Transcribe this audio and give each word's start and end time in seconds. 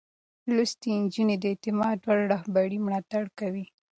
لوستې 0.55 0.89
نجونې 1.01 1.35
د 1.39 1.43
اعتماد 1.51 1.97
وړ 2.03 2.19
رهبرۍ 2.33 2.77
ملاتړ 2.85 3.23
کوي. 3.39 3.65